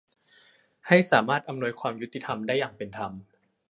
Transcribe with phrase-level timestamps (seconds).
[0.87, 3.11] ให้สามารถอำนวยความยุติธรรมได้อย่างเป็นธรรม